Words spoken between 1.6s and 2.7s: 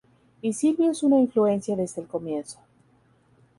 desde el comienzo.